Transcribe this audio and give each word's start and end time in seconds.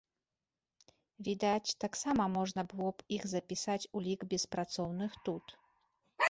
Відаць, 1.27 1.75
таксама 1.85 2.23
можна 2.37 2.61
было 2.71 2.89
б 3.03 3.07
іх 3.19 3.23
запісаць 3.35 3.85
у 3.85 3.97
лік 4.07 4.25
беспрацоўных 4.33 5.11
тут. 5.29 5.45